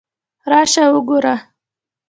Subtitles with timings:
[0.51, 1.35] راشه وګوره!